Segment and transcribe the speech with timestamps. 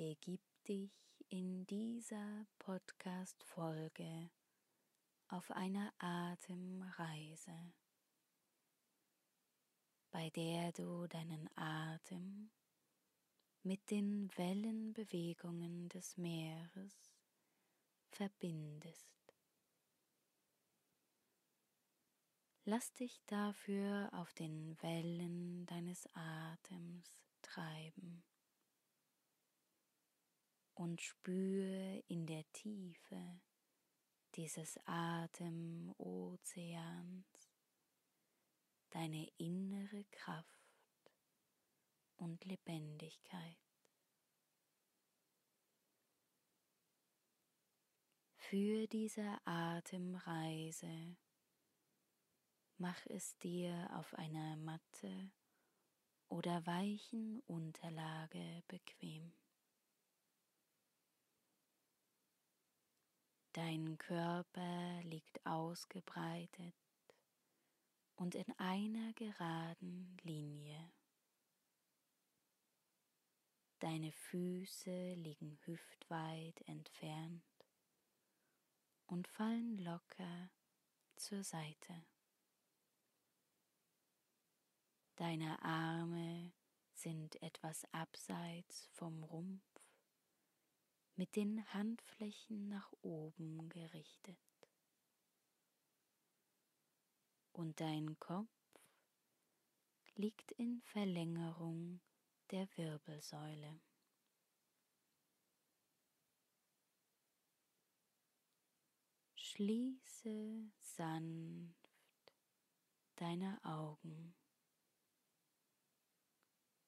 [0.00, 4.30] begib dich in dieser Podcast-Folge
[5.28, 7.74] auf eine Atemreise,
[10.10, 12.50] bei der du deinen Atem
[13.62, 17.12] mit den Wellenbewegungen des Meeres
[18.08, 19.34] verbindest.
[22.64, 28.24] Lass dich dafür auf den Wellen deines Atems treiben
[30.80, 33.42] und spüre in der Tiefe
[34.34, 35.92] dieses Atemozeans
[38.88, 41.12] deine innere Kraft
[42.16, 43.58] und Lebendigkeit.
[48.36, 51.18] Für diese Atemreise
[52.78, 55.30] mach es dir auf einer Matte
[56.30, 59.34] oder weichen Unterlage bequem.
[63.52, 66.74] Dein Körper liegt ausgebreitet
[68.14, 70.92] und in einer geraden Linie.
[73.80, 77.42] Deine Füße liegen hüftweit entfernt
[79.06, 80.50] und fallen locker
[81.16, 82.04] zur Seite.
[85.16, 86.52] Deine Arme
[86.92, 89.69] sind etwas abseits vom Rumpf,
[91.20, 94.38] mit den Handflächen nach oben gerichtet.
[97.52, 98.48] Und dein Kopf
[100.14, 102.00] liegt in Verlängerung
[102.50, 103.82] der Wirbelsäule.
[109.34, 111.90] Schließe sanft
[113.16, 114.34] deine Augen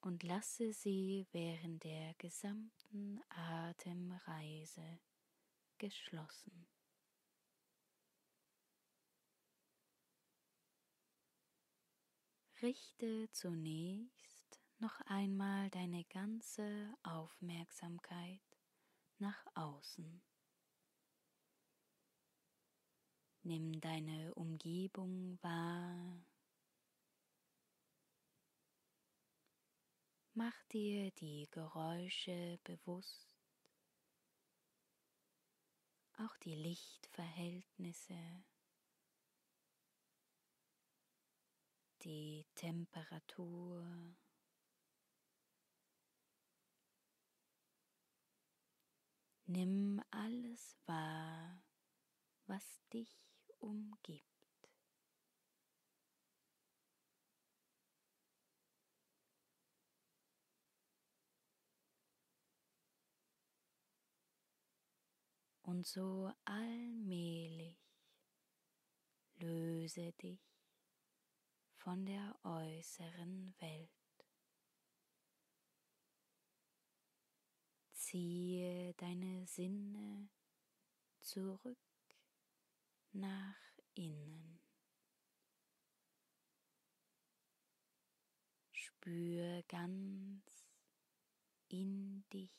[0.03, 4.99] und lasse sie während der gesamten Atemreise
[5.77, 6.67] geschlossen.
[12.61, 18.41] Richte zunächst noch einmal deine ganze Aufmerksamkeit
[19.19, 20.21] nach außen.
[23.43, 26.25] Nimm deine Umgebung wahr
[30.35, 33.29] Mach dir die Geräusche bewusst,
[36.17, 38.43] auch die Lichtverhältnisse,
[42.01, 43.85] die Temperatur.
[49.45, 51.63] Nimm alles wahr,
[52.47, 53.23] was dich
[53.59, 54.32] umgibt.
[65.73, 67.79] Und so allmählich
[69.39, 70.39] löse dich
[71.77, 73.89] von der äußeren Welt.
[77.91, 80.29] Ziehe deine Sinne
[81.21, 81.79] zurück
[83.11, 83.57] nach
[83.95, 84.59] innen.
[88.73, 90.67] Spür ganz
[91.69, 92.53] in dich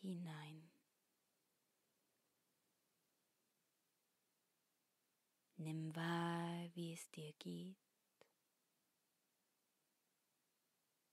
[0.00, 0.73] hinein.
[5.64, 7.78] Nimm wahr, wie es dir geht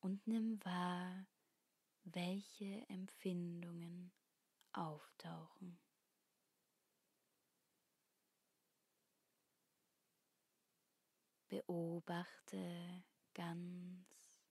[0.02, 1.26] und nimm wahr,
[2.04, 4.12] welche Empfindungen
[4.74, 5.80] auftauchen.
[11.48, 14.44] Beobachte ganz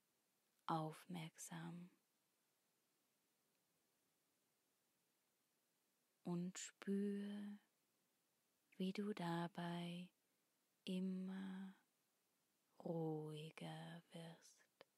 [0.65, 1.91] aufmerksam
[6.25, 7.59] und spüre,
[8.81, 10.09] wie du dabei
[10.85, 11.77] immer
[12.83, 14.89] ruhiger wirst.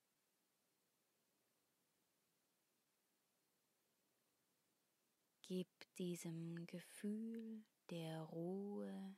[5.42, 5.66] Gib
[5.98, 9.16] diesem Gefühl der Ruhe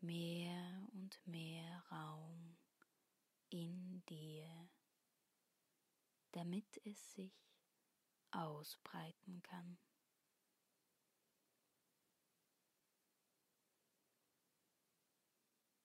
[0.00, 2.56] mehr und mehr Raum
[3.50, 4.68] in dir,
[6.32, 7.54] damit es sich
[8.32, 9.78] ausbreiten kann.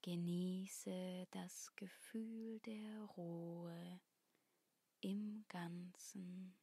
[0.01, 4.01] Genieße das Gefühl der Ruhe
[5.01, 6.57] im ganzen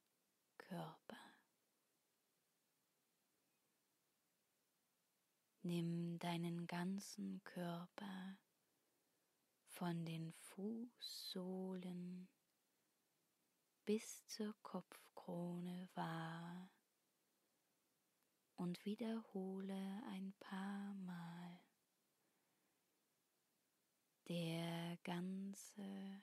[0.57, 1.17] Körper.
[5.63, 8.39] Nimm deinen ganzen Körper
[9.67, 12.29] von den Fußsohlen
[13.85, 16.71] bis zur Kopfkrone Krone wahr
[18.57, 21.61] und wiederhole ein paar Mal
[24.29, 26.23] der ganze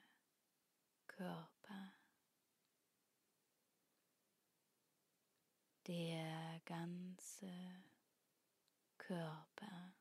[1.08, 1.92] Körper,
[5.86, 7.84] der ganze
[8.98, 9.94] Körper.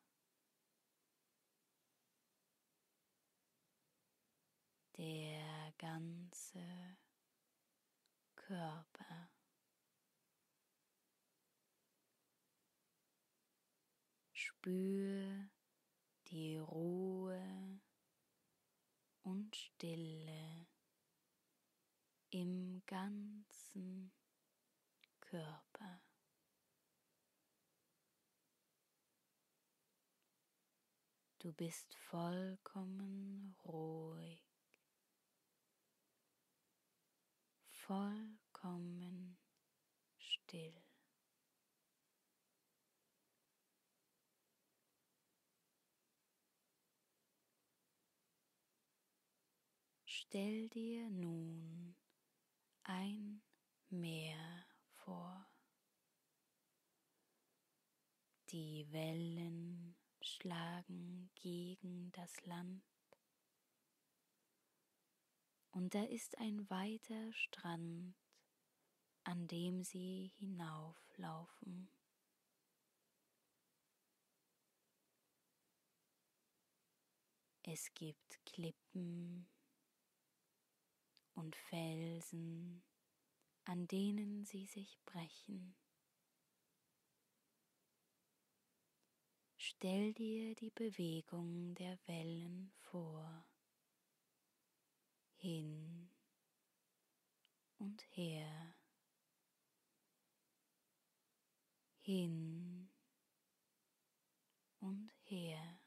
[4.98, 6.98] Der ganze
[8.36, 9.30] Körper.
[14.32, 15.50] Spür
[16.28, 17.25] die Ruhe
[19.86, 20.66] Stille
[22.32, 24.12] im ganzen
[25.20, 26.02] Körper.
[31.38, 34.44] Du bist vollkommen ruhig,
[37.70, 39.38] vollkommen
[40.18, 40.85] still.
[50.18, 51.94] Stell dir nun
[52.84, 53.42] ein
[53.90, 55.46] Meer vor.
[58.48, 62.86] Die Wellen schlagen gegen das Land
[65.72, 68.16] und da ist ein weiter Strand,
[69.26, 71.90] an dem sie hinauflaufen.
[77.64, 79.50] Es gibt Klippen
[81.36, 82.84] und Felsen,
[83.66, 85.76] an denen sie sich brechen.
[89.58, 93.46] Stell dir die Bewegung der Wellen vor,
[95.36, 96.10] hin
[97.78, 98.76] und her,
[102.00, 102.90] hin
[104.80, 105.80] und her.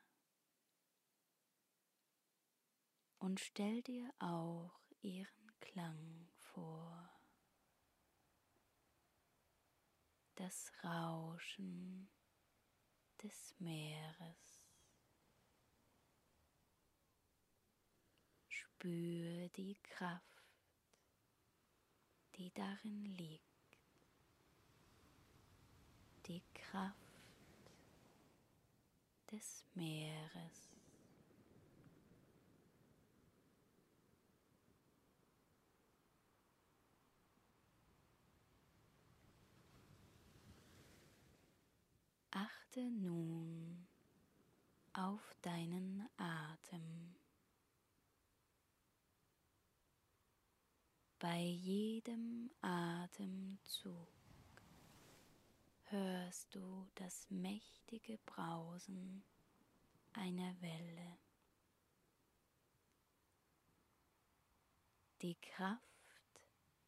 [3.18, 7.10] Und stell dir auch ihren Klang vor,
[10.34, 12.08] das Rauschen
[13.22, 14.64] des Meeres.
[18.48, 20.22] Spür die Kraft,
[22.36, 23.78] die darin liegt,
[26.26, 26.94] die Kraft
[29.32, 30.77] des Meeres.
[42.78, 43.88] Achte nun
[44.92, 47.16] auf deinen Atem.
[51.18, 54.08] Bei jedem Atemzug
[55.86, 59.24] hörst du das mächtige Brausen
[60.12, 61.18] einer Welle.
[65.22, 65.82] Die Kraft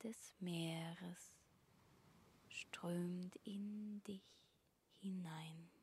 [0.04, 1.40] des Meeres
[2.48, 4.22] strömt in dich
[5.00, 5.79] hinein.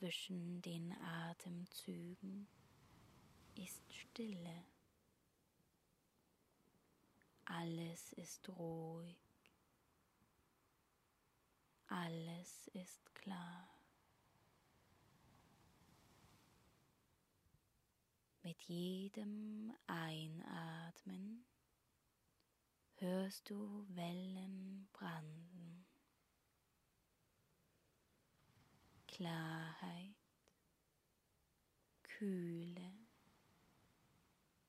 [0.00, 2.48] Zwischen den Atemzügen
[3.54, 4.64] ist Stille.
[7.44, 9.18] Alles ist ruhig.
[11.88, 13.68] Alles ist klar.
[18.42, 21.44] Mit jedem Einatmen
[22.94, 25.89] hörst du Wellen branden.
[29.20, 30.16] Klarheit,
[32.02, 32.90] Kühle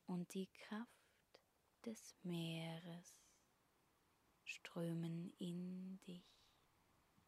[0.07, 1.39] und die Kraft
[1.85, 3.15] des Meeres
[4.43, 6.25] strömen in dich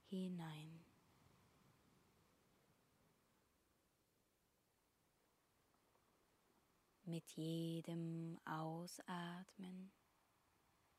[0.09, 0.83] hinein.
[7.05, 9.93] Mit jedem Ausatmen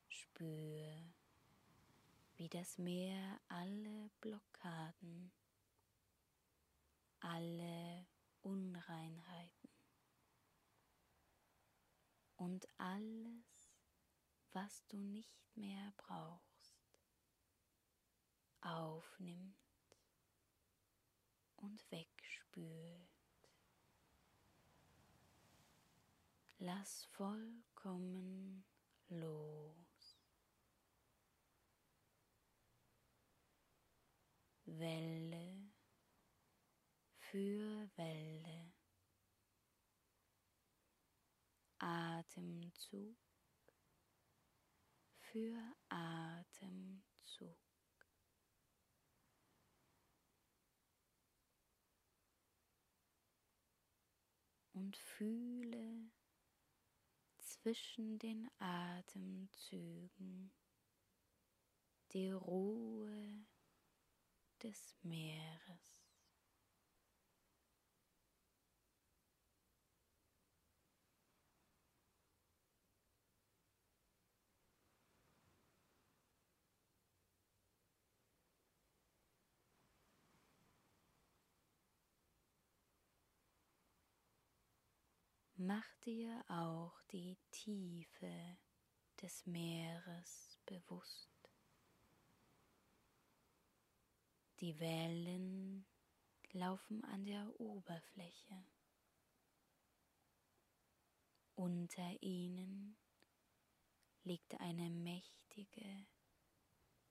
[0.07, 1.03] Spür,
[2.37, 5.31] wie das Meer alle Blockaden,
[7.25, 8.05] alle
[8.43, 9.69] Unreinheiten
[12.35, 13.73] und alles,
[14.53, 16.75] was du nicht mehr brauchst,
[18.61, 19.55] aufnimmt
[21.57, 23.09] und wegspült.
[26.59, 28.63] Lass vollkommen
[29.09, 30.19] los.
[34.65, 35.54] Welle
[37.35, 38.71] für.
[41.79, 43.17] Atemzug
[45.19, 47.59] für Atemzug.
[54.71, 56.11] Und fühle
[57.37, 60.53] zwischen den Atemzügen
[62.13, 63.45] die Ruhe
[64.63, 66.04] des Meeres.
[85.67, 88.59] Mach dir auch die Tiefe
[89.19, 91.49] des Meeres bewusst.
[94.59, 95.87] Die Wellen
[96.51, 98.63] laufen an der Oberfläche.
[101.55, 102.95] Unter ihnen
[104.21, 106.05] liegt eine mächtige,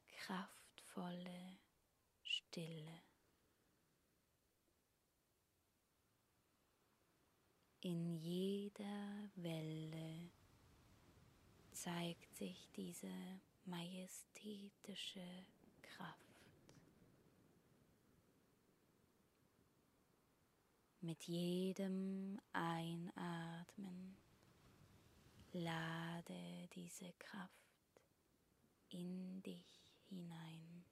[0.06, 1.58] kraftvolle
[2.22, 3.02] Stille.
[7.84, 10.30] In jeder Welle
[11.74, 13.12] zeigt sich diese
[13.66, 15.44] majestätische
[15.82, 16.16] Kraft.
[21.02, 24.16] Mit jedem Einatmen
[25.52, 28.00] lade diese Kraft
[28.88, 30.86] in dich hinein.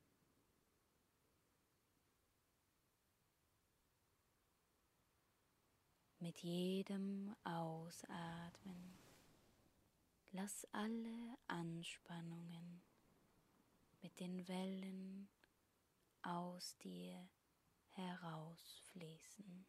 [6.22, 8.96] Mit jedem Ausatmen
[10.30, 12.80] lass alle Anspannungen
[14.02, 15.28] mit den Wellen
[16.22, 17.28] aus dir
[17.88, 19.66] herausfließen.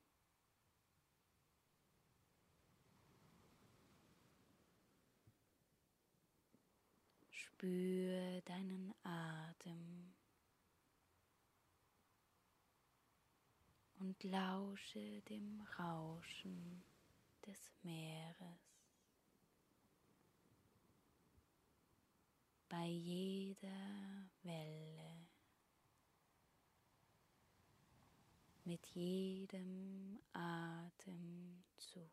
[7.31, 10.13] Spür deinen Atem.
[14.03, 16.83] Und lausche dem Rauschen
[17.47, 18.35] des Meeres.
[22.67, 25.27] Bei jeder Welle,
[28.65, 32.11] mit jedem Atemzug.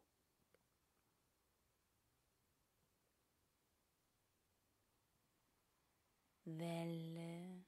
[6.44, 7.64] Welle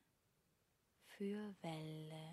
[1.09, 2.32] für Welle.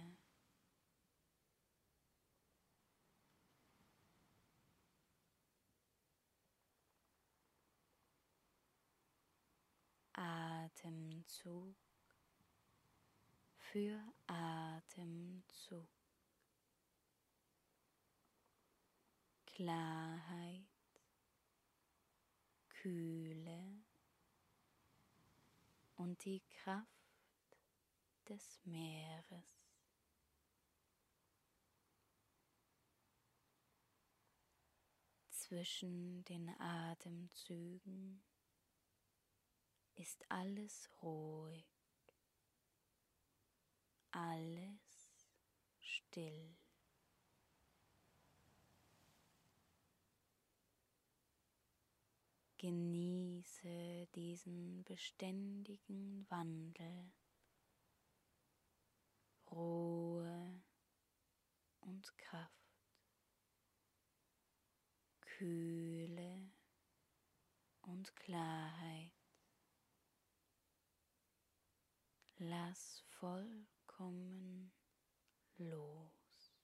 [11.30, 11.76] Atemzug
[13.56, 15.88] für Atemzug.
[19.46, 20.66] Klarheit,
[22.70, 23.84] Kühle
[25.98, 26.88] und die Kraft
[28.28, 29.46] des Meeres.
[35.30, 38.24] Zwischen den Atemzügen
[40.00, 41.68] ist alles ruhig,
[44.12, 45.28] alles
[45.82, 46.56] still.
[52.58, 57.12] Genieße diesen beständigen Wandel,
[59.52, 60.62] Ruhe
[61.82, 62.54] und Kraft,
[65.22, 66.52] Kühle
[67.82, 69.19] und Klarheit.
[72.42, 74.72] Lass vollkommen
[75.58, 76.56] los.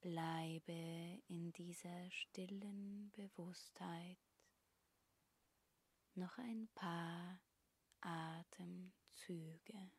[0.00, 4.18] Bleibe in dieser stillen Bewusstheit
[6.14, 7.40] noch ein paar
[8.00, 9.92] Atemzüge.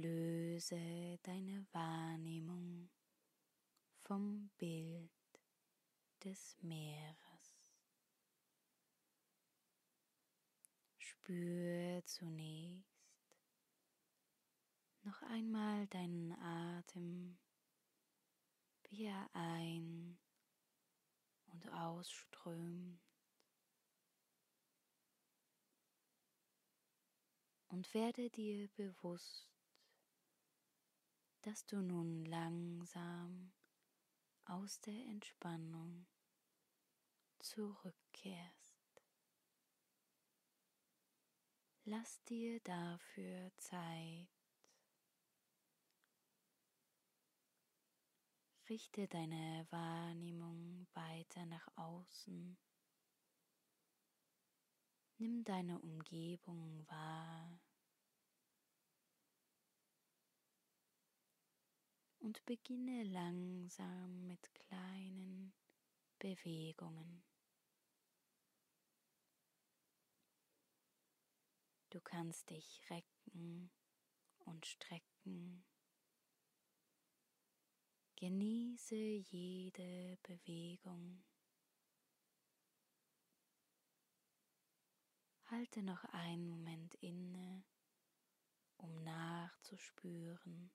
[0.00, 2.88] Löse deine Wahrnehmung
[4.02, 5.10] vom Bild
[6.24, 7.60] des Meeres.
[10.98, 12.90] Spür zunächst
[15.02, 17.38] noch einmal deinen Atem,
[18.88, 20.18] wie er ein
[21.46, 23.00] und ausströmt.
[27.68, 29.49] Und werde dir bewusst,
[31.42, 33.52] dass du nun langsam
[34.44, 36.06] aus der Entspannung
[37.38, 38.80] zurückkehrst.
[41.84, 44.28] Lass dir dafür Zeit.
[48.68, 52.56] Richte deine Wahrnehmung weiter nach außen.
[55.18, 57.60] Nimm deine Umgebung wahr.
[62.20, 65.54] Und beginne langsam mit kleinen
[66.18, 67.24] Bewegungen.
[71.88, 73.70] Du kannst dich recken
[74.44, 75.64] und strecken.
[78.16, 81.24] Genieße jede Bewegung.
[85.46, 87.64] Halte noch einen Moment inne,
[88.76, 90.70] um nachzuspüren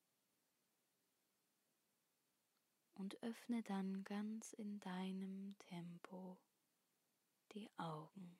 [2.95, 6.37] und öffne dann ganz in deinem Tempo
[7.53, 8.37] die Augen.